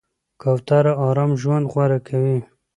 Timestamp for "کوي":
2.07-2.39